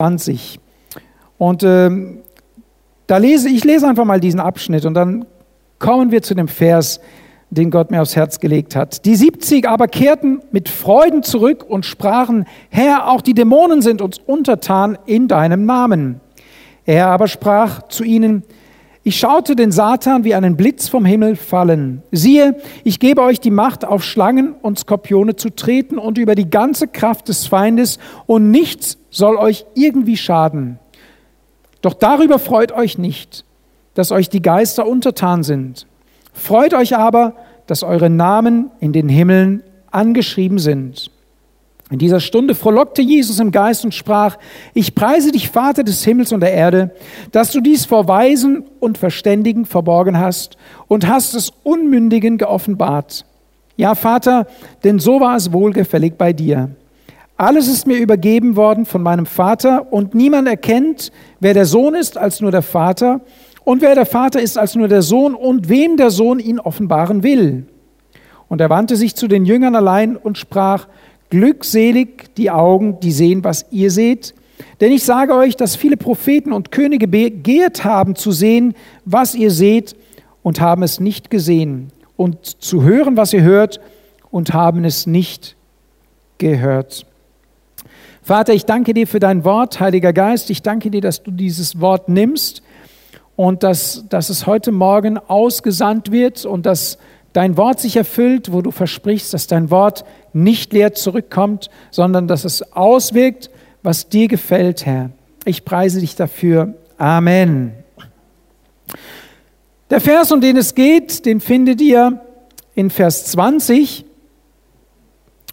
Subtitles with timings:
[0.00, 0.58] 20.
[1.36, 2.20] Und ähm,
[3.06, 5.26] da lese ich lese einfach mal diesen Abschnitt und dann
[5.78, 7.00] kommen wir zu dem Vers,
[7.50, 9.04] den Gott mir aufs Herz gelegt hat.
[9.04, 14.18] Die 70 aber kehrten mit Freuden zurück und sprachen, Herr, auch die Dämonen sind uns
[14.18, 16.20] untertan in deinem Namen.
[16.86, 18.42] Er aber sprach zu ihnen,
[19.02, 22.02] ich schaute den Satan wie einen Blitz vom Himmel fallen.
[22.10, 26.48] Siehe, ich gebe euch die Macht, auf Schlangen und Skorpione zu treten und über die
[26.48, 30.78] ganze Kraft des Feindes, und nichts soll euch irgendwie schaden.
[31.82, 33.44] Doch darüber freut euch nicht,
[33.94, 35.86] dass euch die Geister untertan sind.
[36.32, 37.34] Freut euch aber,
[37.66, 41.10] dass eure Namen in den Himmeln angeschrieben sind.
[41.90, 44.38] In dieser Stunde frohlockte Jesus im Geist und sprach,
[44.74, 46.94] ich preise dich, Vater des Himmels und der Erde,
[47.32, 50.56] dass du dies vor Weisen und Verständigen verborgen hast
[50.86, 53.26] und hast es Unmündigen geoffenbart.
[53.76, 54.46] Ja, Vater,
[54.84, 56.70] denn so war es wohlgefällig bei dir.
[57.40, 62.18] Alles ist mir übergeben worden von meinem Vater und niemand erkennt, wer der Sohn ist,
[62.18, 63.22] als nur der Vater
[63.64, 67.22] und wer der Vater ist, als nur der Sohn und wem der Sohn ihn offenbaren
[67.22, 67.66] will.
[68.48, 70.86] Und er wandte sich zu den Jüngern allein und sprach,
[71.30, 74.34] Glückselig die Augen, die sehen, was ihr seht.
[74.82, 78.74] Denn ich sage euch, dass viele Propheten und Könige begehrt haben zu sehen,
[79.06, 79.96] was ihr seht
[80.42, 81.90] und haben es nicht gesehen.
[82.18, 83.80] Und zu hören, was ihr hört
[84.30, 85.56] und haben es nicht
[86.36, 87.06] gehört.
[88.30, 90.50] Vater, ich danke dir für dein Wort, Heiliger Geist.
[90.50, 92.62] Ich danke dir, dass du dieses Wort nimmst
[93.34, 96.98] und dass, dass es heute Morgen ausgesandt wird und dass
[97.32, 102.44] dein Wort sich erfüllt, wo du versprichst, dass dein Wort nicht leer zurückkommt, sondern dass
[102.44, 103.50] es auswirkt,
[103.82, 105.10] was dir gefällt, Herr.
[105.44, 106.74] Ich preise dich dafür.
[106.98, 107.72] Amen.
[109.90, 112.20] Der Vers, um den es geht, den findet ihr
[112.76, 114.04] in Vers 20.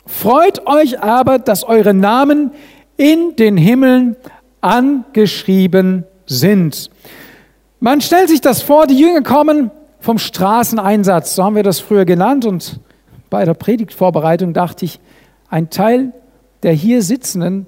[0.08, 2.52] Freut euch aber, dass eure Namen
[2.95, 4.16] in den Himmeln
[4.61, 6.89] angeschrieben sind.
[7.80, 9.69] Man stellt sich das vor, die Jünger kommen
[10.00, 12.45] vom Straßeneinsatz, so haben wir das früher genannt.
[12.45, 12.79] Und
[13.29, 15.00] bei der Predigtvorbereitung dachte ich,
[15.50, 16.13] ein Teil
[16.63, 17.67] der hier Sitzenden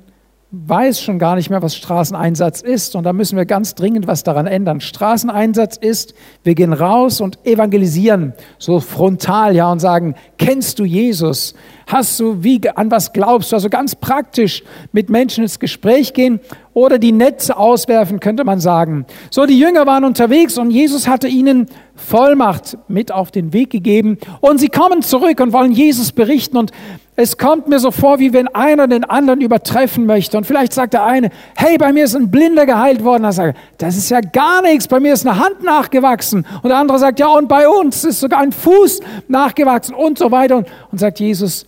[0.52, 2.96] weiß schon gar nicht mehr, was Straßeneinsatz ist.
[2.96, 4.82] Und da müssen wir ganz dringend was daran ändern.
[4.82, 11.54] Straßeneinsatz ist, wir gehen raus und evangelisieren, so frontal, ja, und sagen, kennst du Jesus?
[11.86, 13.58] Hast du, wie, an was glaubst du?
[13.58, 16.40] Also ganz praktisch mit Menschen ins Gespräch gehen
[16.74, 19.06] oder die Netze auswerfen, könnte man sagen.
[19.30, 21.68] So, die Jünger waren unterwegs und Jesus hatte ihnen
[22.00, 24.18] Vollmacht mit auf den Weg gegeben.
[24.42, 26.58] Und sie kommen zurück und wollen Jesus berichten.
[26.58, 26.72] Und
[27.16, 30.38] es kommt mir so vor, wie wenn einer den anderen übertreffen möchte.
[30.38, 33.30] Und vielleicht sagt der eine, hey, bei mir ist ein Blinder geheilt worden.
[33.32, 36.46] Sage ich, das ist ja gar nichts, bei mir ist eine Hand nachgewachsen.
[36.64, 40.32] Und der andere sagt, ja, und bei uns ist sogar ein Fuß nachgewachsen und so
[40.32, 40.58] weiter.
[40.58, 41.66] Und, und sagt Jesus,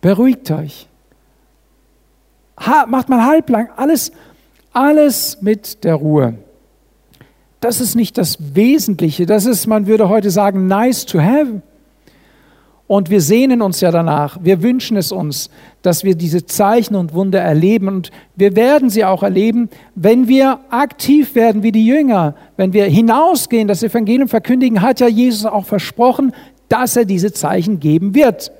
[0.00, 0.86] beruhigt euch.
[2.60, 4.12] Ha, macht mal halblang, alles,
[4.72, 6.34] alles mit der Ruhe.
[7.62, 11.62] Das ist nicht das Wesentliche, das ist, man würde heute sagen, nice to have.
[12.88, 15.48] Und wir sehnen uns ja danach, wir wünschen es uns,
[15.80, 17.86] dass wir diese Zeichen und Wunder erleben.
[17.86, 22.86] Und wir werden sie auch erleben, wenn wir aktiv werden wie die Jünger, wenn wir
[22.86, 26.32] hinausgehen, das Evangelium verkündigen, hat ja Jesus auch versprochen,
[26.68, 28.50] dass er diese Zeichen geben wird.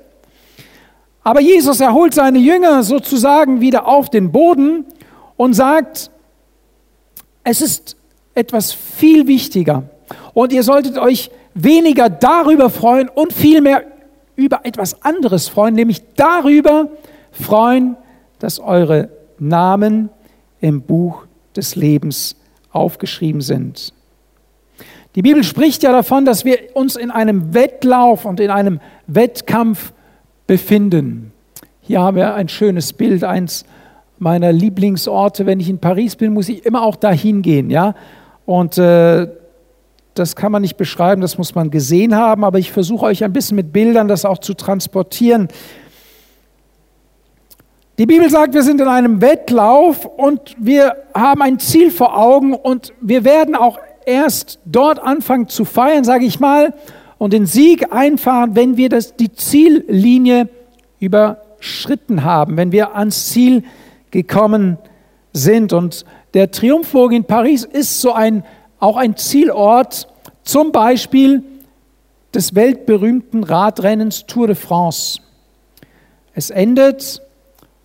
[1.25, 4.87] Aber Jesus erholt seine Jünger sozusagen wieder auf den Boden
[5.37, 6.13] und sagt,
[7.43, 7.97] es ist
[8.35, 9.85] etwas viel wichtiger.
[10.35, 13.85] Und ihr solltet euch weniger darüber freuen und vielmehr
[14.37, 16.89] über etwas anderes freuen, nämlich darüber
[17.31, 17.97] freuen,
[18.39, 20.11] dass eure Namen
[20.61, 22.37] im Buch des Lebens
[22.71, 23.93] aufgeschrieben sind.
[25.15, 29.93] Die Bibel spricht ja davon, dass wir uns in einem Wettlauf und in einem Wettkampf
[30.47, 31.33] befinden.
[31.83, 33.67] Hier haben wir ein schönes Bild, eins
[34.19, 35.45] meiner Lieblingsorte.
[35.45, 37.95] Wenn ich in Paris bin, muss ich immer auch dahin gehen, ja.
[38.47, 39.29] Und äh,
[40.15, 43.33] das kann man nicht beschreiben, das muss man gesehen haben, aber ich versuche euch ein
[43.33, 45.49] bisschen mit Bildern das auch zu transportieren.
[47.99, 52.55] Die Bibel sagt, wir sind in einem Wettlauf und wir haben ein Ziel vor Augen
[52.55, 56.75] und wir werden auch erst dort anfangen zu feiern, sage ich mal,
[57.19, 60.49] und den Sieg einfahren, wenn wir das, die Ziellinie
[60.99, 63.63] überschritten haben, wenn wir ans Ziel
[64.11, 64.79] gekommen
[65.33, 65.73] sind.
[65.73, 68.45] Und der Triumphbogen in Paris ist so ein
[68.79, 70.09] auch ein Zielort,
[70.43, 71.45] zum Beispiel
[72.35, 75.21] des weltberühmten Radrennens Tour de France.
[76.35, 77.23] Es endet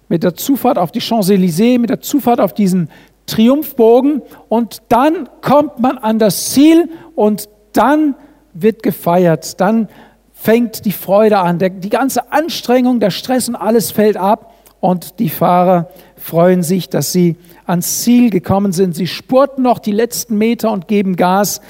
[0.09, 2.89] mit der Zufahrt auf die Champs-Élysées, mit der Zufahrt auf diesen
[3.27, 8.15] Triumphbogen und dann kommt man an das Ziel und dann
[8.53, 9.89] wird gefeiert, dann
[10.33, 15.19] fängt die Freude an, der, die ganze Anstrengung, der Stress und alles fällt ab und
[15.19, 15.89] die Fahrer
[16.27, 18.93] freuen sich, dass sie ans Ziel gekommen sind.
[18.97, 21.61] Sie spurten noch die letzten Meter und geben Gas,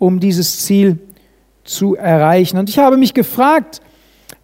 [0.00, 0.98] um dieses Ziel
[1.62, 2.58] zu erreichen.
[2.58, 3.80] Und ich habe mich gefragt,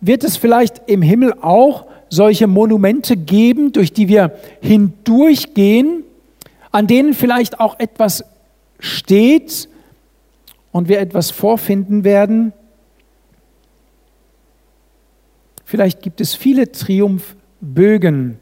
[0.00, 6.04] wird es vielleicht im Himmel auch solche Monumente geben, durch die wir hindurchgehen,
[6.70, 8.24] an denen vielleicht auch etwas
[8.78, 9.68] steht
[10.70, 12.52] und wir etwas vorfinden werden?
[15.64, 18.38] Vielleicht gibt es viele Triumphbögen.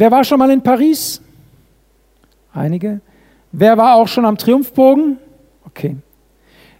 [0.00, 1.20] Wer war schon mal in Paris?
[2.54, 3.02] Einige.
[3.52, 5.18] Wer war auch schon am Triumphbogen?
[5.66, 5.98] Okay.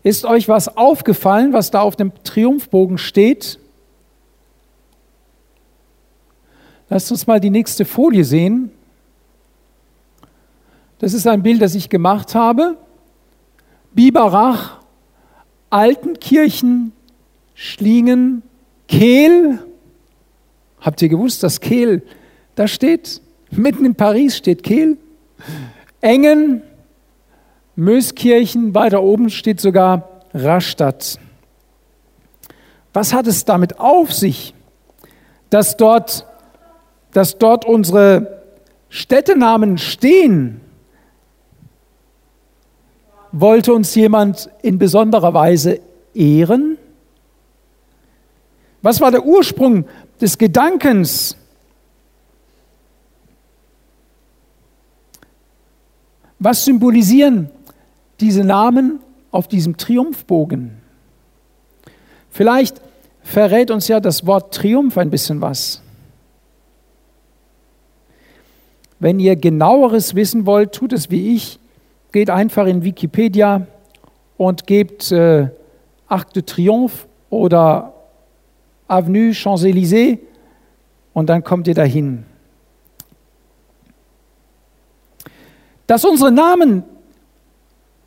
[0.02, 3.58] Ist euch was aufgefallen, was da auf dem Triumphbogen steht?
[6.88, 8.70] Lasst uns mal die nächste Folie sehen.
[10.98, 12.78] Das ist ein Bild, das ich gemacht habe.
[13.92, 14.78] Biberach,
[15.68, 16.92] Altenkirchen,
[17.54, 18.42] Schlingen,
[18.88, 19.58] Kehl.
[20.80, 22.02] Habt ihr gewusst, dass Kehl
[22.54, 23.20] da steht?
[23.50, 24.96] Mitten in Paris steht Kehl.
[26.00, 26.62] Engen,
[27.76, 31.18] Möskirchen, weiter oben steht sogar Rastatt.
[32.92, 34.54] Was hat es damit auf sich,
[35.48, 36.26] dass dort,
[37.12, 38.42] dass dort unsere
[38.88, 40.60] Städtenamen stehen?
[43.32, 45.80] Wollte uns jemand in besonderer Weise
[46.14, 46.78] ehren?
[48.82, 49.84] Was war der Ursprung
[50.20, 51.36] des Gedankens?
[56.40, 57.50] Was symbolisieren
[58.18, 58.98] diese Namen
[59.30, 60.78] auf diesem Triumphbogen?
[62.30, 62.80] Vielleicht
[63.22, 65.82] verrät uns ja das Wort Triumph ein bisschen was.
[68.98, 71.58] Wenn ihr genaueres wissen wollt, tut es wie ich.
[72.10, 73.66] Geht einfach in Wikipedia
[74.38, 75.48] und gebt äh,
[76.08, 77.92] Arc de Triomphe oder
[78.88, 80.18] Avenue Champs-Élysées
[81.12, 82.24] und dann kommt ihr dahin.
[85.90, 86.84] Dass unsere Namen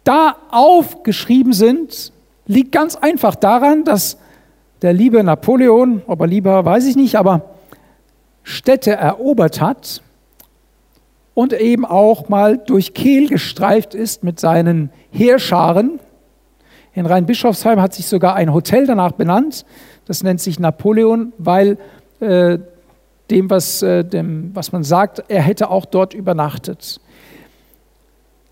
[0.06, 2.14] da aufgeschrieben sind,
[2.48, 4.18] liegt ganz einfach daran, dass
[4.82, 7.42] der liebe Napoleon, ob er lieber, weiß ich nicht, aber
[8.42, 10.02] Städte erobert hat
[11.34, 16.00] und eben auch mal durch Kehl gestreift ist mit seinen Heerscharen.
[16.94, 19.66] In Rheinbischofsheim hat sich sogar ein Hotel danach benannt.
[20.06, 21.78] Das nennt sich Napoleon, weil
[22.22, 22.60] äh,
[23.30, 27.02] dem was, äh, dem, was man sagt, er hätte auch dort übernachtet.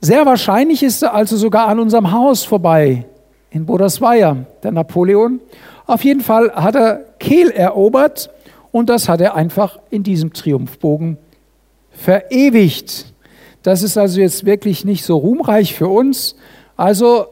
[0.03, 3.05] Sehr wahrscheinlich ist er also sogar an unserem Haus vorbei,
[3.51, 5.39] in Bodersweier, der Napoleon.
[5.85, 8.31] Auf jeden Fall hat er Kehl erobert
[8.71, 11.17] und das hat er einfach in diesem Triumphbogen
[11.91, 13.13] verewigt.
[13.61, 16.35] Das ist also jetzt wirklich nicht so ruhmreich für uns.
[16.75, 17.27] Also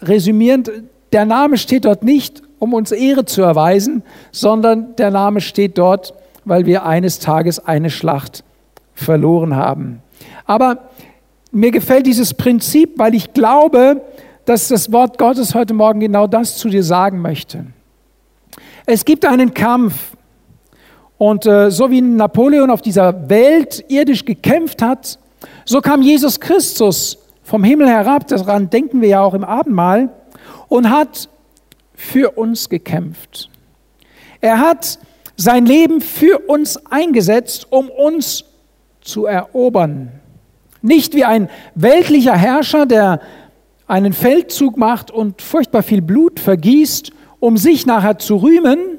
[0.00, 0.70] resümierend,
[1.12, 6.14] der Name steht dort nicht, um uns Ehre zu erweisen, sondern der Name steht dort,
[6.44, 8.44] weil wir eines Tages eine Schlacht
[8.94, 10.02] verloren haben.
[10.46, 10.78] Aber
[11.52, 14.00] mir gefällt dieses Prinzip, weil ich glaube,
[14.46, 17.66] dass das Wort Gottes heute Morgen genau das zu dir sagen möchte.
[18.86, 20.16] Es gibt einen Kampf
[21.18, 25.18] und äh, so wie Napoleon auf dieser Welt irdisch gekämpft hat,
[25.64, 30.08] so kam Jesus Christus vom Himmel herab, daran denken wir ja auch im Abendmahl,
[30.68, 31.28] und hat
[31.94, 33.50] für uns gekämpft.
[34.40, 34.98] Er hat
[35.36, 38.44] sein Leben für uns eingesetzt, um uns
[39.02, 40.21] zu erobern.
[40.82, 43.20] Nicht wie ein weltlicher Herrscher, der
[43.86, 48.98] einen Feldzug macht und furchtbar viel Blut vergießt, um sich nachher zu rühmen.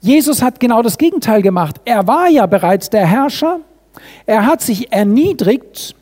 [0.00, 1.76] Jesus hat genau das Gegenteil gemacht.
[1.84, 3.60] Er war ja bereits der Herrscher.
[4.26, 5.94] Er hat sich erniedrigt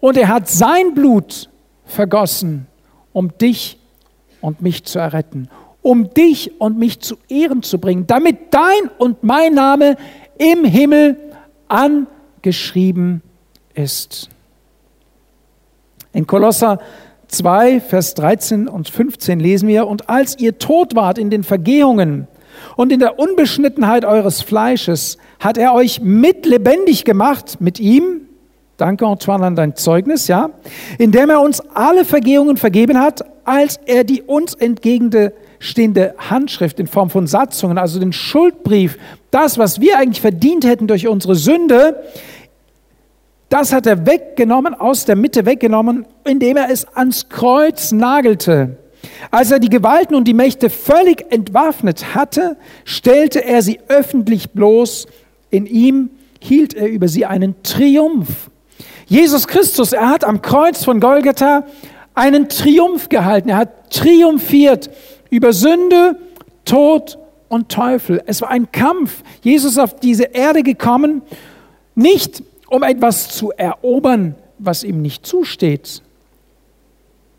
[0.00, 1.48] und er hat sein Blut
[1.84, 2.66] vergossen,
[3.12, 3.78] um dich
[4.40, 5.48] und mich zu erretten,
[5.82, 9.96] um dich und mich zu Ehren zu bringen, damit dein und mein Name
[10.38, 11.16] im Himmel
[12.46, 13.22] angeschrieben
[13.74, 14.28] ist.
[16.12, 16.78] In Kolosser
[17.26, 22.28] 2, Vers 13 und 15 lesen wir, und als ihr tot wart in den Vergehungen
[22.76, 28.20] und in der Unbeschnittenheit eures Fleisches, hat er euch mit lebendig gemacht mit ihm,
[28.76, 30.50] Danke, Antoine, an dein Zeugnis, ja.
[30.98, 37.08] Indem er uns alle Vergehungen vergeben hat, als er die uns entgegenstehende Handschrift in Form
[37.08, 38.98] von Satzungen, also den Schuldbrief,
[39.30, 42.02] das, was wir eigentlich verdient hätten durch unsere Sünde,
[43.48, 48.76] das hat er weggenommen, aus der Mitte weggenommen, indem er es ans Kreuz nagelte.
[49.30, 55.06] Als er die Gewalten und die Mächte völlig entwaffnet hatte, stellte er sie öffentlich bloß.
[55.50, 56.10] In ihm
[56.40, 58.50] hielt er über sie einen Triumph
[59.08, 61.64] Jesus Christus, er hat am Kreuz von Golgatha
[62.14, 63.50] einen Triumph gehalten.
[63.50, 64.90] Er hat triumphiert
[65.30, 66.18] über Sünde,
[66.64, 67.16] Tod
[67.48, 68.20] und Teufel.
[68.26, 69.22] Es war ein Kampf.
[69.42, 71.22] Jesus ist auf diese Erde gekommen,
[71.94, 76.02] nicht um etwas zu erobern, was ihm nicht zusteht.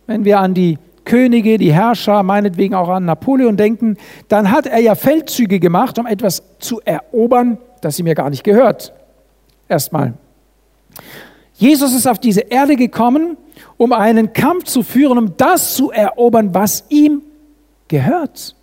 [0.05, 4.79] Wenn wir an die Könige, die Herrscher, meinetwegen auch an Napoleon denken, dann hat er
[4.79, 8.93] ja Feldzüge gemacht, um etwas zu erobern, das ihm ja gar nicht gehört.
[9.69, 10.13] Erstmal.
[11.53, 13.37] Jesus ist auf diese Erde gekommen,
[13.77, 17.21] um einen Kampf zu führen, um das zu erobern, was ihm
[17.87, 18.55] gehört.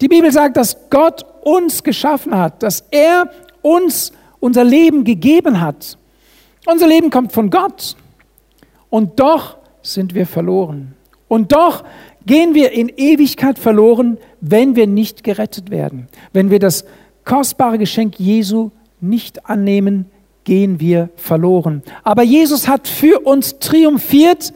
[0.00, 3.30] Die Bibel sagt, dass Gott uns geschaffen hat, dass er
[3.62, 4.12] uns
[4.44, 5.96] unser Leben gegeben hat.
[6.66, 7.96] Unser Leben kommt von Gott.
[8.90, 10.94] Und doch sind wir verloren.
[11.28, 11.82] Und doch
[12.26, 16.08] gehen wir in Ewigkeit verloren, wenn wir nicht gerettet werden.
[16.34, 16.84] Wenn wir das
[17.24, 18.70] kostbare Geschenk Jesu
[19.00, 20.10] nicht annehmen,
[20.44, 21.82] gehen wir verloren.
[22.02, 24.52] Aber Jesus hat für uns triumphiert,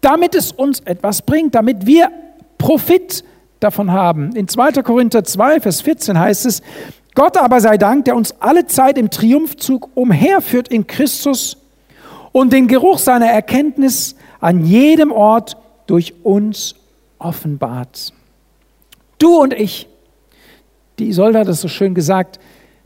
[0.00, 2.08] damit es uns etwas bringt, damit wir
[2.56, 3.24] Profit
[3.58, 4.36] davon haben.
[4.36, 4.82] In 2.
[4.84, 6.62] Korinther 2, Vers 14 heißt es,
[7.14, 11.56] Gott aber sei Dank, der uns alle Zeit im Triumphzug umherführt in Christus
[12.32, 15.56] und den Geruch seiner Erkenntnis an jedem Ort
[15.86, 16.74] durch uns
[17.18, 18.12] offenbart.
[19.18, 19.88] Du und ich,
[20.98, 22.40] die Isolde hat es so schön gesagt,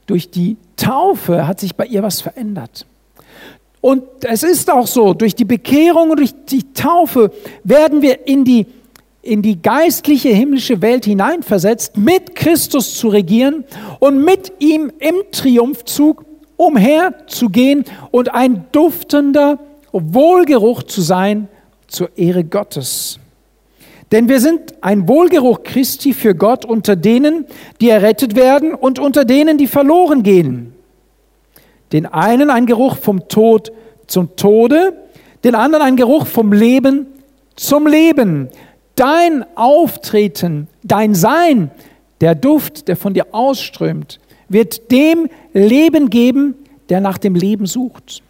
[0.07, 2.87] durch die Taufe hat sich bei ihr was verändert.
[3.81, 7.31] Und es ist auch so, durch die Bekehrung und durch die Taufe
[7.65, 8.67] werden wir in die,
[9.23, 13.65] in die geistliche himmlische Welt hineinversetzt, mit Christus zu regieren
[13.99, 16.25] und mit ihm im Triumphzug
[16.57, 19.59] umherzugehen und ein duftender
[19.93, 21.49] Wohlgeruch zu sein
[21.87, 23.19] zur Ehre Gottes.
[24.13, 27.45] Denn wir sind ein Wohlgeruch Christi für Gott unter denen,
[27.81, 30.73] die errettet werden und unter denen, die verloren gehen.
[31.93, 33.73] Den einen ein Geruch vom Tod
[34.07, 34.95] zum Tode,
[35.45, 37.07] den anderen ein Geruch vom Leben
[37.57, 38.49] zum Leben.
[38.99, 41.71] Dein Auftreten, dein Sein,
[42.21, 46.57] der Duft, der von dir ausströmt, wird dem Leben geben,
[46.89, 48.25] der nach dem Leben sucht.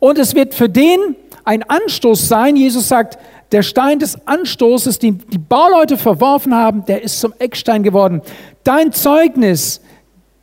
[0.00, 2.56] Und es wird für den ein Anstoß sein.
[2.56, 3.16] Jesus sagt,
[3.52, 8.22] der Stein des Anstoßes, den die Bauleute verworfen haben, der ist zum Eckstein geworden.
[8.64, 9.80] Dein Zeugnis,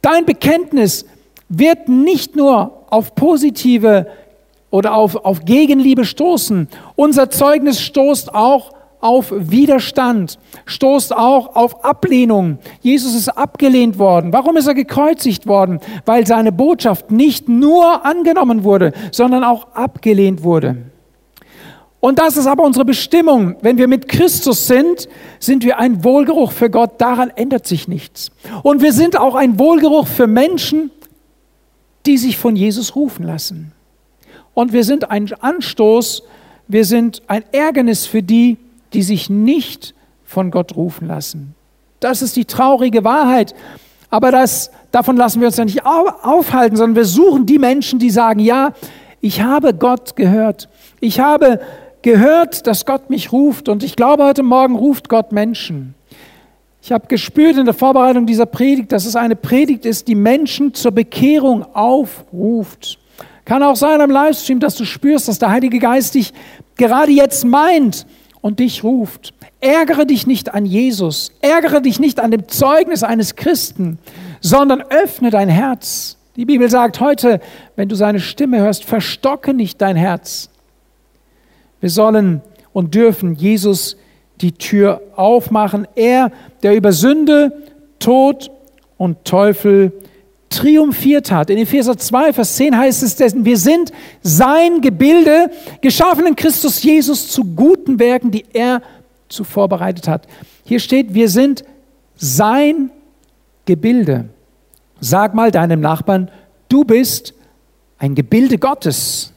[0.02, 1.06] dein Bekenntnis
[1.50, 4.08] wird nicht nur auf positive
[4.70, 6.70] oder auf, auf Gegenliebe stoßen.
[6.96, 12.60] Unser Zeugnis stoßt auch auf Widerstand, stoßt auch auf Ablehnung.
[12.82, 14.32] Jesus ist abgelehnt worden.
[14.32, 15.80] Warum ist er gekreuzigt worden?
[16.06, 20.78] Weil seine Botschaft nicht nur angenommen wurde, sondern auch abgelehnt wurde.
[22.00, 23.56] Und das ist aber unsere Bestimmung.
[23.62, 25.08] Wenn wir mit Christus sind,
[25.40, 27.00] sind wir ein Wohlgeruch für Gott.
[27.00, 28.32] Daran ändert sich nichts.
[28.64, 30.90] Und wir sind auch ein Wohlgeruch für Menschen,
[32.08, 33.72] die sich von Jesus rufen lassen.
[34.56, 36.24] Und wir sind ein Anstoß,
[36.68, 38.58] wir sind ein Ärgernis für die,
[38.94, 39.94] die sich nicht
[40.24, 41.56] von Gott rufen lassen.
[42.00, 43.54] Das ist die traurige Wahrheit.
[44.10, 48.10] Aber das, davon lassen wir uns ja nicht aufhalten, sondern wir suchen die Menschen, die
[48.10, 48.74] sagen, ja,
[49.22, 50.68] ich habe Gott gehört.
[51.00, 51.62] Ich habe
[52.02, 55.94] gehört, dass Gott mich ruft und ich glaube, heute Morgen ruft Gott Menschen.
[56.82, 60.74] Ich habe gespürt in der Vorbereitung dieser Predigt, dass es eine Predigt ist, die Menschen
[60.74, 62.98] zur Bekehrung aufruft.
[63.46, 66.34] Kann auch sein am Livestream, dass du spürst, dass der Heilige Geist dich
[66.76, 68.08] gerade jetzt meint
[68.42, 69.34] und dich ruft.
[69.60, 74.00] Ärgere dich nicht an Jesus, ärgere dich nicht an dem Zeugnis eines Christen,
[74.42, 76.18] sondern öffne dein Herz.
[76.36, 77.40] Die Bibel sagt heute,
[77.76, 80.50] wenn du seine Stimme hörst, verstocke nicht dein Herz,
[81.80, 82.42] wir sollen
[82.74, 83.98] und dürfen Jesus
[84.40, 85.88] die Tür aufmachen.
[85.96, 86.32] Er,
[86.64, 87.52] der über Sünde,
[88.00, 88.52] Tod
[88.98, 89.92] und Teufel
[90.52, 91.50] triumphiert hat.
[91.50, 93.92] In Epheser 2, Vers 10 heißt es, dessen, wir sind
[94.22, 95.50] sein Gebilde,
[95.82, 98.82] geschaffen in Christus Jesus zu guten Werken, die er
[99.30, 100.28] zuvor bereitet hat.
[100.66, 101.64] Hier steht, wir sind
[102.16, 102.92] sein
[103.66, 104.30] Gebilde.
[105.00, 106.30] Sag mal deinem Nachbarn,
[106.70, 107.34] du bist
[107.98, 109.34] ein Gebilde Gottes.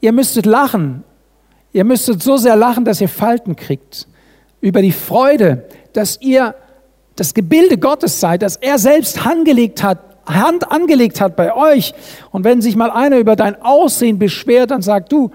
[0.00, 1.04] Ihr müsstet lachen.
[1.72, 4.06] Ihr müsstet so sehr lachen, dass ihr Falten kriegt.
[4.60, 6.54] Über die Freude, dass ihr
[7.16, 11.94] das Gebilde Gottes seid, dass er selbst angelegt hat, Hand angelegt hat bei euch.
[12.30, 15.30] Und wenn sich mal einer über dein Aussehen beschwert, dann sagt du,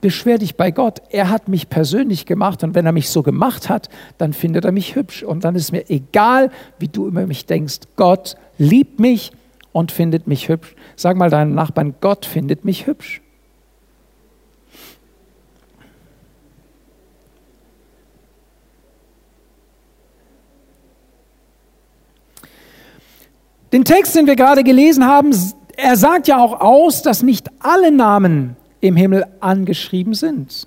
[0.00, 1.02] beschwer dich bei Gott.
[1.10, 4.72] Er hat mich persönlich gemacht und wenn er mich so gemacht hat, dann findet er
[4.72, 5.22] mich hübsch.
[5.22, 7.80] Und dann ist mir egal, wie du über mich denkst.
[7.96, 9.32] Gott liebt mich
[9.72, 10.74] und findet mich hübsch.
[10.96, 13.22] Sag mal deinem Nachbarn, Gott findet mich hübsch.
[23.72, 25.30] Den Text, den wir gerade gelesen haben,
[25.76, 30.66] er sagt ja auch aus, dass nicht alle Namen im Himmel angeschrieben sind.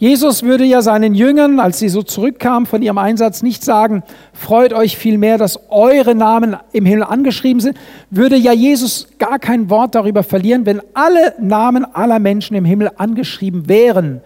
[0.00, 4.72] Jesus würde ja seinen Jüngern, als sie so zurückkamen von ihrem Einsatz, nicht sagen, freut
[4.72, 7.76] euch vielmehr, dass eure Namen im Himmel angeschrieben sind,
[8.08, 12.92] würde ja Jesus gar kein Wort darüber verlieren, wenn alle Namen aller Menschen im Himmel
[12.96, 14.20] angeschrieben wären.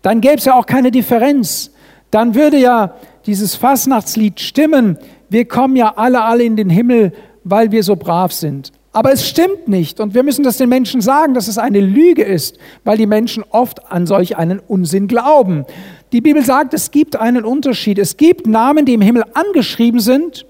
[0.00, 1.70] Dann gäbe es ja auch keine Differenz.
[2.10, 2.94] Dann würde ja
[3.26, 4.96] dieses Fastnachtslied stimmen,
[5.30, 7.12] wir kommen ja alle, alle in den Himmel,
[7.44, 8.72] weil wir so brav sind.
[8.92, 12.22] Aber es stimmt nicht und wir müssen das den Menschen sagen, dass es eine Lüge
[12.22, 15.64] ist, weil die Menschen oft an solch einen Unsinn glauben.
[16.10, 17.98] Die Bibel sagt, es gibt einen Unterschied.
[17.98, 20.44] Es gibt Namen, die im Himmel angeschrieben sind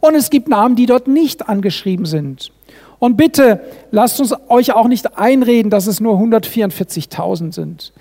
[0.00, 2.50] und es gibt Namen, die dort nicht angeschrieben sind.
[2.98, 3.60] Und bitte
[3.92, 7.92] lasst uns euch auch nicht einreden, dass es nur 144.000 sind.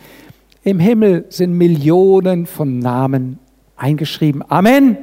[0.63, 3.37] Im Himmel sind Millionen von Namen
[3.75, 4.43] eingeschrieben.
[4.47, 4.97] Amen.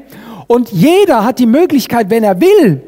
[0.50, 2.82] Und jeder hat die Möglichkeit, wenn er will,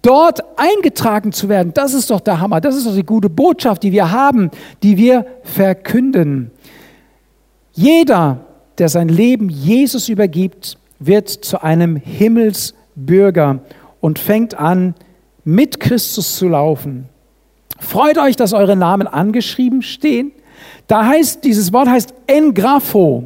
[0.00, 1.74] dort eingetragen zu werden.
[1.74, 2.60] Das ist doch der Hammer.
[2.60, 4.52] Das ist doch die gute Botschaft, die wir haben,
[4.84, 6.52] die wir verkünden.
[7.72, 8.46] Jeder,
[8.78, 13.58] der sein Leben Jesus übergibt, wird zu einem Himmelsbürger
[14.00, 14.94] und fängt an,
[15.42, 17.08] mit Christus zu laufen.
[17.80, 20.30] Freut euch, dass eure Namen angeschrieben stehen.
[20.86, 23.24] Da heißt, dieses Wort heißt Engrapho.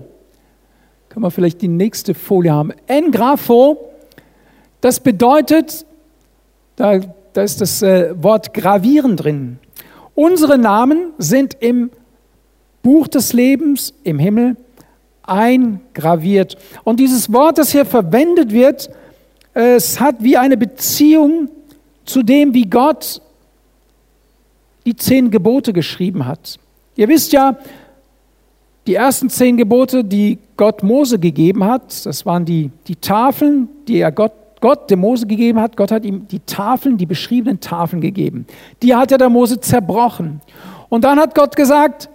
[1.15, 2.73] Können wir vielleicht die nächste Folie haben?
[2.89, 3.79] Engrapho,
[4.81, 5.87] das bedeutet,
[6.75, 6.99] da,
[7.33, 9.61] da ist das äh, Wort gravieren drin.
[10.17, 11.91] Unsere Namen sind im
[12.83, 14.57] Buch des Lebens im Himmel
[15.23, 16.57] eingraviert.
[16.83, 18.91] Und dieses Wort, das hier verwendet wird,
[19.53, 21.49] es hat wie eine Beziehung
[22.05, 23.23] zu dem, wie Gott
[24.85, 26.59] die zehn Gebote geschrieben hat.
[26.97, 27.57] Ihr wisst ja,
[28.87, 33.99] die ersten zehn Gebote, die Gott Mose gegeben hat, das waren die, die Tafeln, die
[33.99, 34.33] er Gott
[34.65, 35.77] Gott dem Mose gegeben hat.
[35.77, 38.47] Gott hat ihm die Tafeln, die beschriebenen Tafeln gegeben.
[38.83, 40.41] Die hat er der Mose zerbrochen.
[40.89, 42.09] Und dann hat Gott gesagt,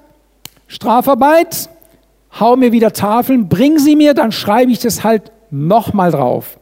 [0.65, 1.69] Strafarbeit,
[2.39, 6.59] hau mir wieder Tafeln, bring sie mir, dann schreibe ich das halt nochmal drauf.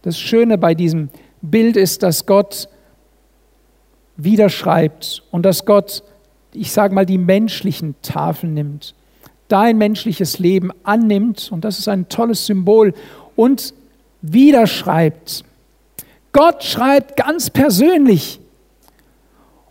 [0.00, 1.10] Das Schöne bei diesem
[1.42, 2.70] Bild ist, dass Gott
[4.16, 6.02] wieder schreibt und dass Gott,
[6.54, 8.94] ich sage mal, die menschlichen Tafeln nimmt,
[9.48, 12.94] dein menschliches Leben annimmt und das ist ein tolles Symbol
[13.34, 13.74] und
[14.20, 15.44] wieder schreibt.
[16.32, 18.40] Gott schreibt ganz persönlich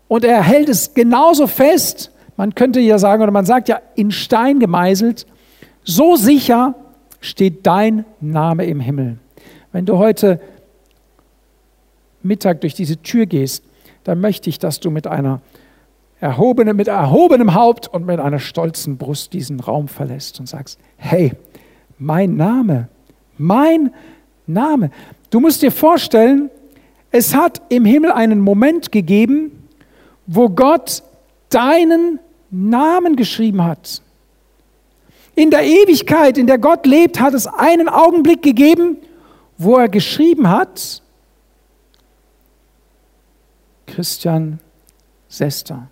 [0.08, 4.10] und er hält es genauso fest, man könnte ja sagen, oder man sagt ja in
[4.10, 5.26] Stein gemeißelt,
[5.84, 6.74] so sicher
[7.20, 9.18] steht dein Name im Himmel.
[9.72, 10.40] Wenn du heute
[12.22, 13.64] Mittag durch diese Tür gehst,
[14.04, 15.40] dann möchte ich, dass du mit einer
[16.20, 21.32] erhobenen, mit erhobenem Haupt und mit einer stolzen Brust diesen Raum verlässt und sagst, hey,
[21.98, 22.88] mein Name,
[23.36, 23.92] mein
[24.46, 24.90] Name.
[25.30, 26.50] Du musst dir vorstellen,
[27.10, 29.68] es hat im Himmel einen Moment gegeben,
[30.26, 31.02] wo Gott
[31.48, 32.18] deinen
[32.50, 34.02] Namen geschrieben hat.
[35.34, 38.96] In der Ewigkeit, in der Gott lebt, hat es einen Augenblick gegeben,
[39.56, 41.02] wo er geschrieben hat,
[43.86, 44.58] Christian
[45.28, 45.88] Sester.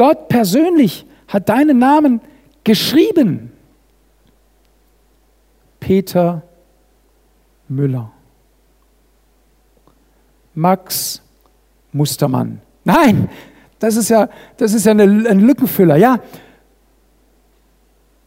[0.00, 2.22] Gott persönlich hat deinen Namen
[2.64, 3.52] geschrieben.
[5.78, 6.40] Peter
[7.68, 8.10] Müller.
[10.54, 11.20] Max
[11.92, 12.62] Mustermann.
[12.82, 13.28] Nein,
[13.78, 16.18] das ist ja, das ist ja eine, ein Lückenfüller, ja.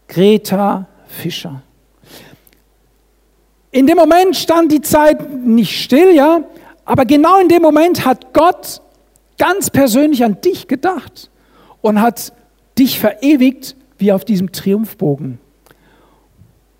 [0.08, 1.64] Greta Fischer.
[3.72, 6.42] In dem Moment stand die Zeit nicht still, ja,
[6.86, 8.80] aber genau in dem Moment hat Gott
[9.40, 11.32] ganz persönlich an dich gedacht
[11.84, 12.34] und hat
[12.80, 15.38] dich verewigt wie auf diesem Triumphbogen.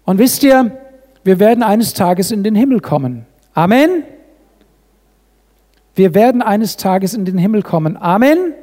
[0.06, 0.72] Und wisst ihr,
[1.24, 3.28] wir werden eines Tages in den Himmel kommen.
[3.54, 4.04] Amen.
[5.94, 7.98] Wir werden eines Tages in den Himmel kommen.
[7.98, 8.54] Amen.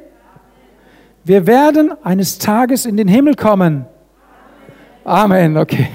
[1.23, 3.85] Wir werden eines Tages in den Himmel kommen.
[5.03, 5.87] Amen, okay.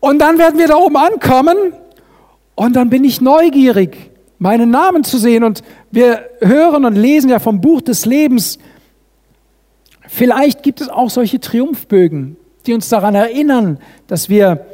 [0.00, 1.56] Und dann werden wir da oben ankommen
[2.54, 5.44] und dann bin ich neugierig, meinen Namen zu sehen.
[5.44, 8.58] Und wir hören und lesen ja vom Buch des Lebens.
[10.08, 14.66] Vielleicht gibt es auch solche Triumphbögen, die uns daran erinnern, dass wir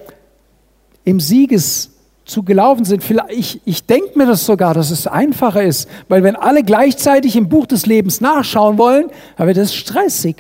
[1.05, 3.05] im Siegeszug gelaufen sind.
[3.31, 7.49] Ich, ich denke mir das sogar, dass es einfacher ist, weil wenn alle gleichzeitig im
[7.49, 10.37] Buch des Lebens nachschauen wollen, dann wird es stressig.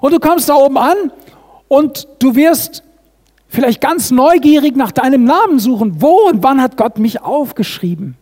[0.00, 1.12] Und du kommst da oben an
[1.68, 2.82] und du wirst
[3.46, 6.02] vielleicht ganz neugierig nach deinem Namen suchen.
[6.02, 8.16] Wo und wann hat Gott mich aufgeschrieben?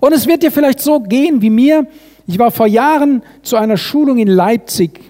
[0.00, 1.86] Und es wird dir vielleicht so gehen wie mir.
[2.30, 5.00] Ich war vor Jahren zu einer Schulung in Leipzig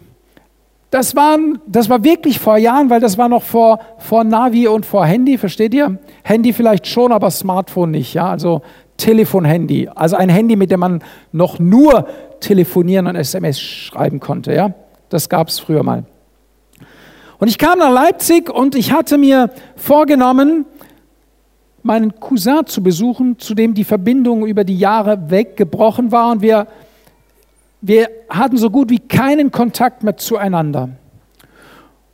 [0.91, 4.85] das, waren, das war wirklich vor Jahren, weil das war noch vor, vor Navi und
[4.85, 5.99] vor Handy, versteht ihr?
[6.25, 8.15] Handy vielleicht schon, aber Smartphone nicht.
[8.15, 8.31] Ja?
[8.31, 8.63] Also
[8.97, 12.09] Telefonhandy, also ein Handy, mit dem man noch nur
[12.41, 14.53] telefonieren und SMS schreiben konnte.
[14.53, 14.75] Ja?
[15.11, 16.05] Das gab es früher mal.
[17.39, 20.67] Und ich kam nach Leipzig und ich hatte mir vorgenommen,
[21.83, 26.67] meinen Cousin zu besuchen, zu dem die Verbindung über die Jahre weggebrochen war und wir,
[27.81, 30.91] wir hatten so gut wie keinen Kontakt mehr zueinander.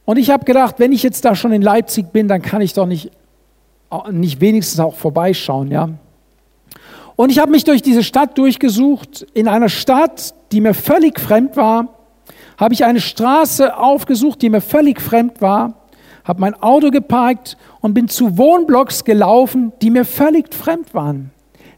[0.05, 2.73] Und ich habe gedacht, wenn ich jetzt da schon in Leipzig bin, dann kann ich
[2.73, 3.11] doch nicht,
[4.11, 5.89] nicht wenigstens auch vorbeischauen, ja.
[7.17, 9.27] Und ich habe mich durch diese Stadt durchgesucht.
[9.33, 11.89] In einer Stadt, die mir völlig fremd war,
[12.59, 15.87] habe ich eine Straße aufgesucht, die mir völlig fremd war,
[16.25, 21.31] habe mein Auto geparkt und bin zu Wohnblocks gelaufen, die mir völlig fremd waren.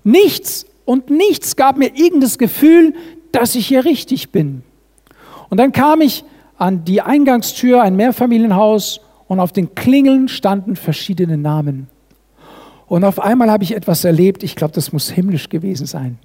[0.04, 2.94] Nichts und nichts gab mir irgendein Gefühl,
[3.32, 4.62] dass ich hier richtig bin.
[5.48, 6.24] Und dann kam ich
[6.56, 11.88] an die Eingangstür, ein Mehrfamilienhaus, und auf den Klingeln standen verschiedene Namen.
[12.86, 16.18] Und auf einmal habe ich etwas erlebt, ich glaube, das muss himmlisch gewesen sein.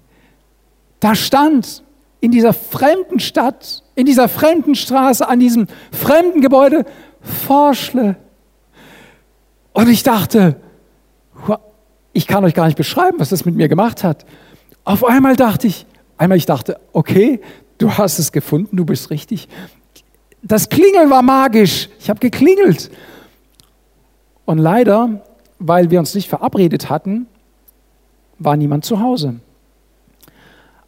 [1.01, 1.83] Da stand
[2.21, 6.85] in dieser fremden Stadt, in dieser fremden Straße, an diesem fremden Gebäude,
[7.19, 8.15] Forschle.
[9.73, 10.55] Und ich dachte,
[12.13, 14.25] ich kann euch gar nicht beschreiben, was das mit mir gemacht hat.
[14.85, 15.85] Auf einmal dachte ich,
[16.23, 17.39] einmal ich dachte, okay,
[17.77, 19.47] du hast es gefunden, du bist richtig.
[20.41, 21.89] Das Klingeln war magisch.
[21.99, 22.91] Ich habe geklingelt.
[24.45, 25.23] Und leider
[25.65, 27.27] weil wir uns nicht verabredet hatten,
[28.37, 29.35] war niemand zu Hause.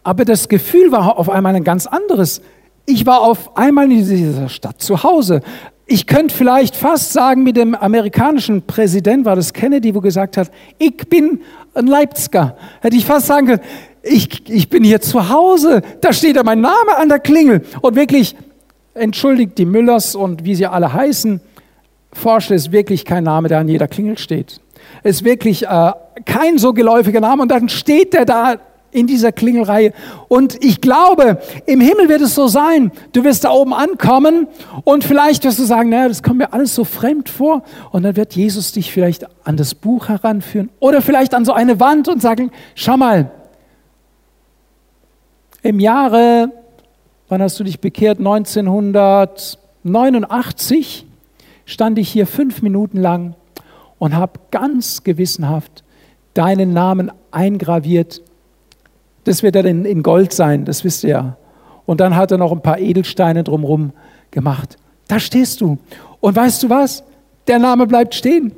[0.04, 2.41] Aber das Gefühl war auf einmal ein ganz anderes.
[2.86, 5.41] Ich war auf einmal in dieser Stadt zu Hause.
[5.88, 10.52] Ich könnte vielleicht fast sagen, mit dem amerikanischen Präsident war das Kennedy, wo gesagt hat,
[10.78, 11.41] ich bin
[11.74, 12.58] ein Leipziger.
[12.82, 13.62] Hätte ich fast sagen können,
[14.06, 15.82] ich, ich bin hier zu Hause.
[16.02, 17.63] Da steht ja mein Name an der Klingel.
[17.82, 18.36] Und wirklich,
[18.94, 21.41] entschuldigt die Müllers und wie sie alle heißen,
[22.13, 24.62] Forscher ist wirklich kein Name, der an jeder Klingel steht
[25.04, 25.91] ist wirklich äh,
[26.26, 27.44] kein so geläufiger Name.
[27.44, 28.56] Und dann steht der da
[28.91, 29.91] in dieser Klingelreihe.
[30.30, 32.91] Und ich glaube, im Himmel wird es so sein.
[33.12, 34.48] Du wirst da oben ankommen
[34.86, 37.63] und vielleicht wirst du sagen, naja, das kommt mir alles so fremd vor.
[37.91, 41.80] Und dann wird Jesus dich vielleicht an das Buch heranführen oder vielleicht an so eine
[41.80, 43.32] Wand und sagen, schau mal,
[45.65, 46.51] im Jahre,
[47.28, 48.19] wann hast du dich bekehrt?
[48.19, 51.08] 1989
[51.65, 53.34] stand ich hier fünf Minuten lang
[53.97, 55.84] und habe ganz gewissenhaft
[56.36, 58.21] deinen Namen eingraviert.
[59.23, 61.36] Das wird dann in Gold sein, das wisst ihr ja.
[61.88, 63.91] Und dann hat er noch ein paar Edelsteine drumherum
[64.30, 64.78] gemacht.
[65.08, 65.80] Da stehst du.
[66.19, 67.04] Und weißt du was?
[67.47, 68.51] Der Name bleibt stehen.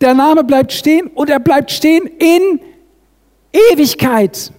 [0.00, 2.58] Der Name bleibt stehen und er bleibt stehen in
[3.72, 4.50] Ewigkeit.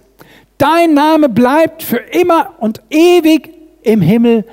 [0.58, 3.50] Dein Name bleibt für immer und ewig
[3.82, 4.44] im Himmel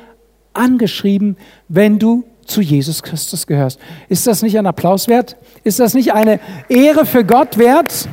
[0.54, 1.38] angeschrieben,
[1.68, 3.80] wenn du zu Jesus Christus gehörst.
[4.10, 5.38] Ist das nicht ein Applaus wert?
[5.63, 8.10] Ist das nicht eine Ehre für Gott wert?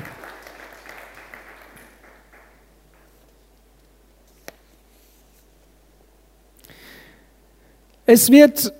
[8.06, 8.72] Es wird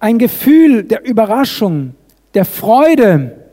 [0.00, 1.94] ein Gefühl der Überraschung,
[2.34, 3.44] der Freude,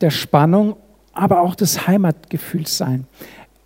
[0.00, 0.76] der Spannung,
[1.12, 3.06] aber auch des Heimatgefühls sein.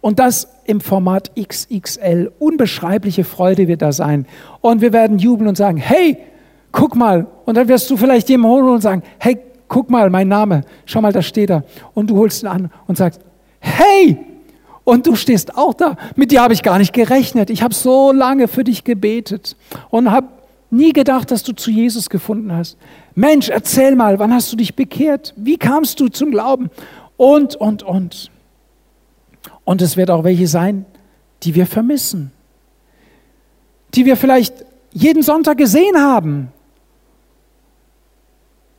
[0.00, 2.30] Und das im Format XXL.
[2.38, 4.26] Unbeschreibliche Freude wird da sein.
[4.60, 6.18] Und wir werden jubeln und sagen, hey,
[6.72, 7.26] guck mal.
[7.44, 11.00] Und dann wirst du vielleicht jemanden holen und sagen, hey, guck mal, mein Name, schau
[11.00, 11.64] mal, da steht er.
[11.94, 13.20] Und du holst ihn an und sagst,
[13.60, 14.18] hey,
[14.84, 15.96] und du stehst auch da.
[16.16, 17.50] Mit dir habe ich gar nicht gerechnet.
[17.50, 19.56] Ich habe so lange für dich gebetet
[19.90, 20.28] und habe
[20.70, 22.78] nie gedacht, dass du zu Jesus gefunden hast.
[23.14, 25.34] Mensch, erzähl mal, wann hast du dich bekehrt?
[25.36, 26.70] Wie kamst du zum Glauben?
[27.16, 28.30] Und, und, und.
[29.68, 30.86] Und es wird auch welche sein,
[31.42, 32.32] die wir vermissen,
[33.92, 36.50] die wir vielleicht jeden Sonntag gesehen haben,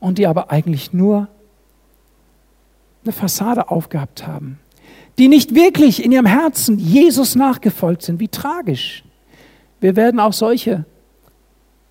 [0.00, 1.28] und die aber eigentlich nur
[3.04, 4.58] eine Fassade aufgehabt haben,
[5.16, 8.18] die nicht wirklich in ihrem Herzen Jesus nachgefolgt sind.
[8.18, 9.04] Wie tragisch.
[9.78, 10.86] Wir werden auch solche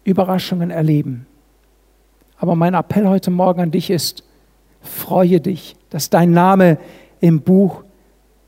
[0.04, 1.26] Überraschungen erleben.
[2.38, 4.26] Aber mein Appell heute Morgen an dich ist,
[4.82, 6.78] freue dich, dass dein Name
[7.22, 7.86] im Buch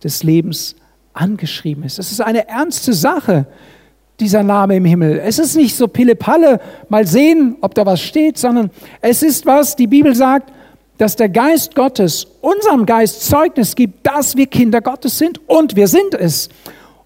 [0.03, 0.75] des Lebens
[1.13, 1.99] angeschrieben ist.
[1.99, 3.47] Es ist eine ernste Sache
[4.19, 5.19] dieser Name im Himmel.
[5.19, 8.69] Es ist nicht so Pille-Palle, mal sehen, ob da was steht, sondern
[9.01, 10.53] es ist was, die Bibel sagt,
[10.97, 15.87] dass der Geist Gottes unserem Geist Zeugnis gibt, dass wir Kinder Gottes sind und wir
[15.87, 16.49] sind es.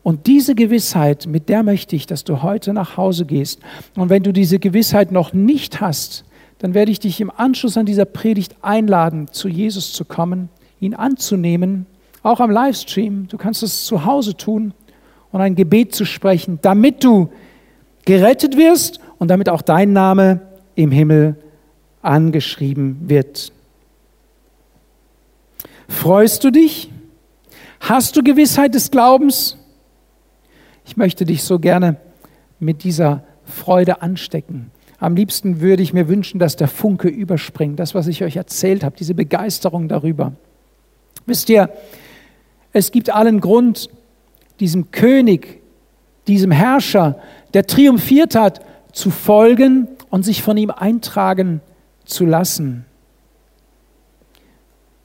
[0.03, 3.61] Und diese Gewissheit, mit der möchte ich, dass du heute nach Hause gehst.
[3.95, 6.25] Und wenn du diese Gewissheit noch nicht hast,
[6.59, 10.93] dann werde ich dich im Anschluss an dieser Predigt einladen, zu Jesus zu kommen, ihn
[10.93, 11.85] anzunehmen,
[12.25, 13.27] auch am Livestream.
[13.27, 14.73] Du kannst es zu Hause tun
[15.31, 17.29] und ein Gebet zu sprechen, damit du
[18.05, 20.41] gerettet wirst und damit auch dein Name
[20.75, 21.35] im Himmel
[22.01, 23.51] angeschrieben wird.
[25.87, 26.91] Freust du dich?
[27.79, 29.57] Hast du Gewissheit des Glaubens?
[30.83, 31.97] Ich möchte dich so gerne
[32.59, 34.71] mit dieser Freude anstecken.
[34.97, 38.83] Am liebsten würde ich mir wünschen, dass der Funke überspringt, das, was ich euch erzählt
[38.83, 40.33] habe, diese Begeisterung darüber.
[41.27, 41.69] Wisst ihr,
[42.75, 43.89] es gibt allen Grund,
[44.59, 45.61] diesem König,
[46.27, 47.17] diesem Herrscher,
[47.53, 48.59] der triumphiert hat,
[48.91, 51.61] zu folgen und sich von ihm eintragen
[52.03, 52.85] zu lassen.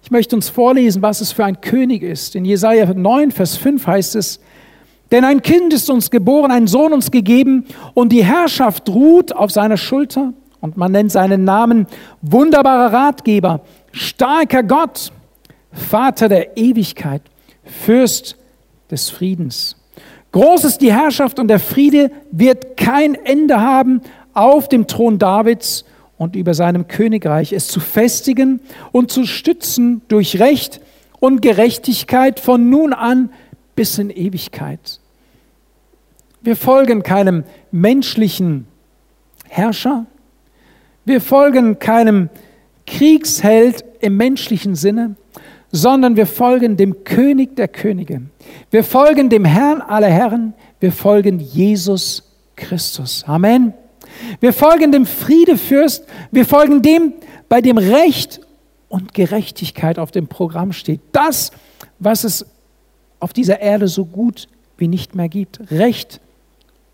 [0.02, 2.34] Ich möchte uns vorlesen, was es für ein König ist.
[2.34, 4.40] In Jesaja 9, Vers 5 heißt es,
[5.12, 9.52] denn ein Kind ist uns geboren, ein Sohn uns gegeben und die Herrschaft ruht auf
[9.52, 11.86] seiner Schulter und man nennt seinen Namen
[12.20, 13.60] wunderbarer Ratgeber,
[13.92, 15.12] starker Gott,
[15.72, 17.22] Vater der Ewigkeit,
[17.70, 18.36] Fürst
[18.90, 19.76] des Friedens.
[20.32, 24.02] Groß ist die Herrschaft und der Friede wird kein Ende haben
[24.32, 25.84] auf dem Thron Davids
[26.18, 28.60] und über seinem Königreich, es zu festigen
[28.92, 30.80] und zu stützen durch Recht
[31.18, 33.30] und Gerechtigkeit von nun an
[33.74, 35.00] bis in Ewigkeit.
[36.42, 38.66] Wir folgen keinem menschlichen
[39.48, 40.06] Herrscher,
[41.04, 42.28] wir folgen keinem
[42.86, 45.16] Kriegsheld im menschlichen Sinne,
[45.72, 48.22] sondern wir folgen dem König der Könige.
[48.70, 52.22] Wir folgen dem Herrn aller Herren, wir folgen Jesus
[52.56, 53.24] Christus.
[53.26, 53.72] Amen.
[54.40, 57.14] Wir folgen dem Friedefürst, wir folgen dem,
[57.48, 58.40] bei dem Recht
[58.88, 61.00] und Gerechtigkeit auf dem Programm steht.
[61.12, 61.52] Das,
[61.98, 62.46] was es
[63.20, 65.60] auf dieser Erde so gut wie nicht mehr gibt.
[65.70, 66.20] Recht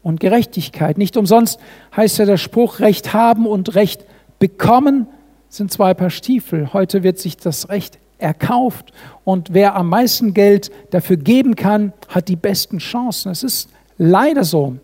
[0.02, 0.98] und Gerechtigkeit.
[0.98, 1.58] Nicht umsonst
[1.96, 4.04] heißt ja der Spruch, Recht haben und Recht
[4.38, 5.06] bekommen
[5.48, 6.72] sind zwei Paar Stiefel.
[6.72, 8.92] Heute wird sich das Recht erkauft
[9.24, 13.30] und wer am meisten Geld dafür geben kann, hat die besten Chancen.
[13.32, 14.76] Es ist leider so.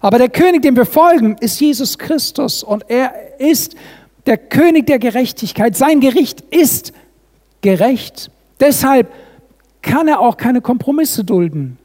[0.00, 3.76] Aber der König, dem wir folgen, ist Jesus Christus und er ist
[4.26, 5.76] der König der Gerechtigkeit.
[5.76, 6.92] Sein Gericht ist
[7.60, 8.30] gerecht.
[8.58, 9.08] Deshalb
[9.82, 11.78] kann er auch keine Kompromisse dulden.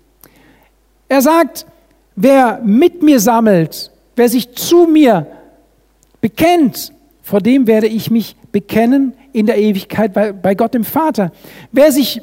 [1.07, 1.65] Er sagt,
[2.15, 5.27] wer mit mir sammelt, wer sich zu mir
[6.21, 6.91] bekennt,
[7.25, 11.31] vor dem werde ich mich bekennen in der Ewigkeit bei, bei Gott dem Vater.
[11.71, 12.21] Wer sich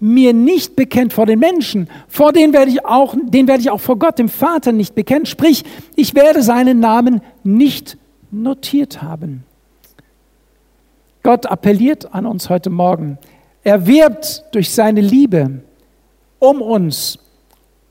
[0.00, 3.80] mir nicht bekennt vor den Menschen, vor den werde ich auch, den werde ich auch
[3.80, 5.26] vor Gott dem Vater nicht bekennen.
[5.26, 5.64] Sprich,
[5.96, 7.98] ich werde seinen Namen nicht
[8.30, 9.44] notiert haben.
[11.22, 13.18] Gott appelliert an uns heute Morgen.
[13.64, 15.60] Er wirbt durch seine Liebe
[16.38, 17.18] um uns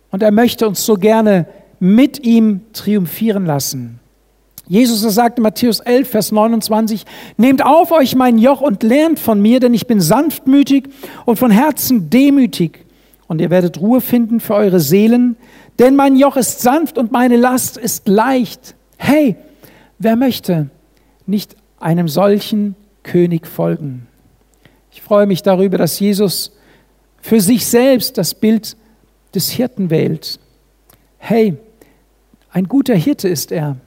[0.10, 1.46] und er möchte uns so gerne
[1.80, 4.00] mit ihm triumphieren lassen.
[4.68, 7.06] Jesus sagt in Matthäus 11, Vers 29,
[7.38, 10.90] Nehmt auf euch mein Joch und lernt von mir, denn ich bin sanftmütig
[11.26, 12.86] und von Herzen demütig.
[13.28, 15.36] Und ihr werdet Ruhe finden für eure Seelen,
[15.80, 18.76] denn mein Joch ist sanft und meine Last ist leicht.
[18.98, 19.36] Hey,
[20.00, 20.70] wer möchte
[21.26, 24.08] nicht einem solchen König folgen?
[24.92, 26.54] Ich freue mich darüber, dass Jesus
[27.22, 28.78] für sich selbst das Bild
[29.34, 30.40] des Hirten wählt.
[31.18, 31.58] Hey,
[32.52, 33.78] ein guter Hirte ist er.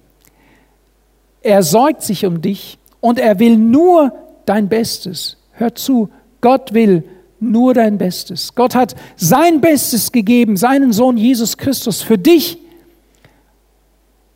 [1.49, 4.13] Er sorgt sich um dich und er will nur
[4.45, 5.39] dein Bestes.
[5.53, 6.11] Hör zu,
[6.43, 7.05] Gott will
[7.41, 8.55] nur dein Bestes.
[8.55, 12.59] Gott hat sein Bestes gegeben, seinen Sohn Jesus Christus für dich,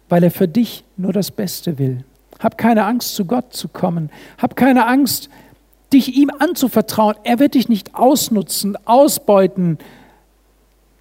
[0.09, 2.03] weil er für dich nur das Beste will.
[2.38, 4.09] Hab keine Angst, zu Gott zu kommen.
[4.38, 5.29] Hab keine Angst,
[5.92, 7.16] dich ihm anzuvertrauen.
[7.25, 9.77] Er wird dich nicht ausnutzen, ausbeuten,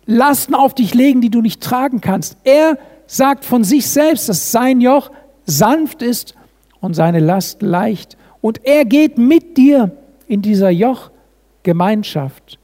[0.07, 2.35] Lasten auf dich legen, die du nicht tragen kannst.
[2.43, 5.09] Er sagt von sich selbst, dass sein Joch
[5.57, 6.35] sanft ist
[6.79, 8.17] und seine Last leicht.
[8.41, 9.91] Und er geht mit dir
[10.27, 12.57] in dieser Jochgemeinschaft.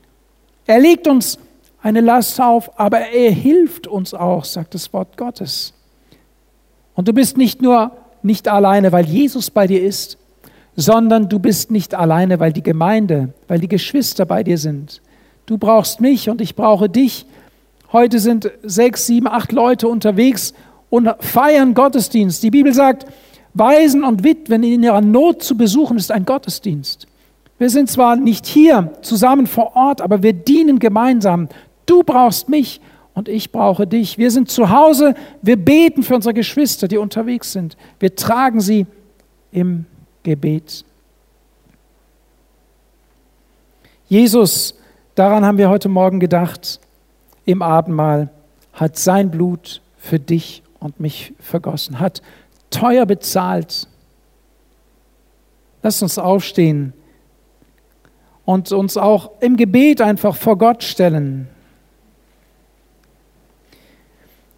[0.65, 1.37] Er legt uns
[1.81, 5.73] eine Last auf, aber er hilft uns auch, sagt das Wort Gottes.
[6.95, 7.91] Und du bist nicht nur
[8.23, 10.17] nicht alleine, weil Jesus bei dir ist,
[10.75, 15.01] sondern du bist nicht alleine, weil die Gemeinde, weil die Geschwister bei dir sind.
[15.45, 17.25] Du brauchst mich und ich brauche dich.
[17.91, 20.53] Heute sind sechs, sieben, acht Leute unterwegs
[20.89, 22.43] und feiern Gottesdienst.
[22.43, 23.05] Die Bibel sagt,
[23.53, 27.07] Waisen und Witwen in ihrer Not zu besuchen, ist ein Gottesdienst.
[27.57, 31.49] Wir sind zwar nicht hier zusammen vor Ort, aber wir dienen gemeinsam.
[31.85, 32.81] Du brauchst mich
[33.15, 34.19] und ich brauche dich.
[34.19, 37.75] Wir sind zu Hause, wir beten für unsere Geschwister, die unterwegs sind.
[37.99, 38.85] Wir tragen sie
[39.51, 39.85] im
[40.21, 40.85] Gebet.
[44.07, 44.75] Jesus,
[45.15, 46.79] daran haben wir heute Morgen gedacht,
[47.45, 48.29] im Abendmahl,
[48.71, 52.21] hat sein Blut für dich und mich vergossen, hat
[52.69, 53.87] teuer bezahlt.
[55.83, 56.93] Lass uns aufstehen
[58.45, 61.49] und uns auch im Gebet einfach vor Gott stellen.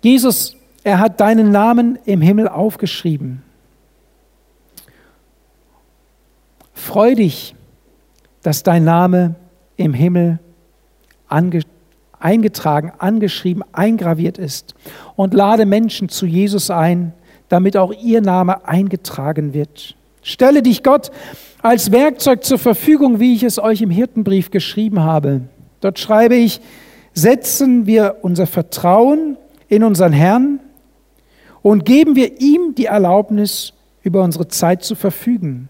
[0.02, 3.44] Jesus, er hat deinen Namen im Himmel aufgeschrieben.
[6.74, 7.56] Freu dich,
[8.42, 9.36] dass dein Name
[9.76, 10.40] im Himmel
[11.28, 11.62] ange
[12.20, 14.76] eingetragen, angeschrieben, eingraviert ist.
[15.16, 17.14] Und lade Menschen zu Jesus ein,
[17.48, 19.96] damit auch ihr Name eingetragen wird.
[20.22, 21.12] Stelle dich Gott
[21.62, 25.42] als Werkzeug zur Verfügung, wie ich es euch im Hirtenbrief geschrieben habe.
[25.82, 26.62] Dort schreibe ich,
[27.14, 30.60] setzen wir unser Vertrauen in unseren Herrn
[31.62, 35.70] und geben wir ihm die Erlaubnis, über unsere Zeit zu verfügen.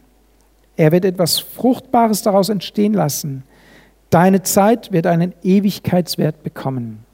[0.77, 3.43] Er wird etwas Fruchtbares daraus entstehen lassen.
[4.09, 7.05] Deine Zeit wird einen Ewigkeitswert bekommen.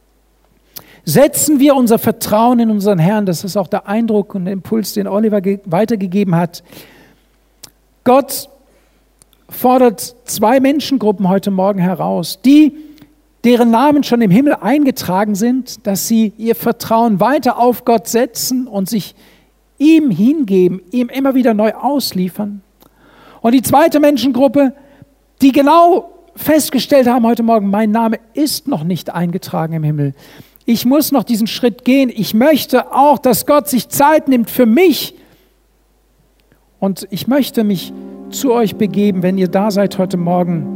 [1.03, 4.93] Setzen wir unser Vertrauen in unseren Herrn, das ist auch der Eindruck und der Impuls,
[4.93, 6.63] den Oliver weitergegeben hat.
[8.03, 8.49] Gott
[9.49, 12.73] fordert zwei Menschengruppen heute Morgen heraus, die,
[13.43, 18.67] deren Namen schon im Himmel eingetragen sind, dass sie ihr Vertrauen weiter auf Gott setzen
[18.67, 19.13] und sich
[19.77, 22.61] ihm hingeben, ihm immer wieder neu ausliefern.
[23.41, 24.73] Und die zweite Menschengruppe,
[25.41, 30.13] die genau festgestellt haben heute Morgen, mein Name ist noch nicht eingetragen im Himmel.
[30.65, 32.11] Ich muss noch diesen Schritt gehen.
[32.13, 35.15] Ich möchte auch, dass Gott sich Zeit nimmt für mich.
[36.79, 37.93] Und ich möchte mich
[38.31, 40.71] zu euch begeben, wenn ihr da seid heute Morgen.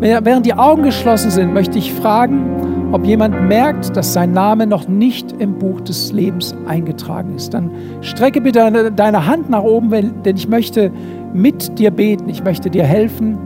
[0.00, 4.86] Während die Augen geschlossen sind, möchte ich fragen, ob jemand merkt, dass sein Name noch
[4.86, 7.54] nicht im Buch des Lebens eingetragen ist.
[7.54, 7.70] Dann
[8.02, 10.92] strecke bitte deine Hand nach oben, denn ich möchte
[11.32, 12.28] mit dir beten.
[12.28, 13.38] Ich möchte dir helfen,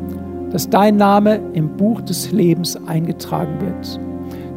[0.50, 4.00] dass dein Name im Buch des Lebens eingetragen wird.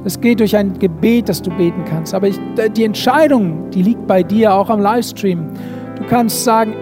[0.03, 2.13] Es geht durch ein Gebet, das du beten kannst.
[2.13, 2.39] Aber ich,
[2.75, 5.47] die Entscheidung, die liegt bei dir, auch am Livestream.
[5.97, 6.73] Du kannst sagen,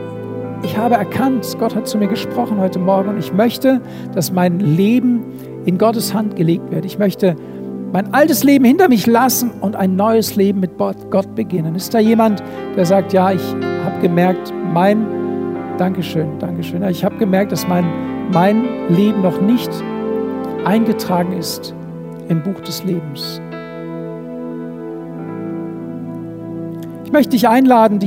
[0.63, 3.81] ich habe erkannt, Gott hat zu mir gesprochen heute Morgen und ich möchte,
[4.13, 5.23] dass mein Leben
[5.65, 6.85] in Gottes Hand gelegt wird.
[6.85, 7.35] Ich möchte
[7.91, 11.75] mein altes Leben hinter mich lassen und ein neues Leben mit Gott beginnen.
[11.75, 12.43] Ist da jemand,
[12.75, 13.41] der sagt, ja, ich
[13.85, 15.05] habe gemerkt, mein,
[15.77, 17.85] Dankeschön, Dankeschön, ich habe gemerkt, dass mein,
[18.31, 19.69] mein Leben noch nicht
[20.65, 21.73] eingetragen ist
[22.27, 23.41] im Buch des Lebens.
[27.05, 27.97] Ich möchte dich einladen, dich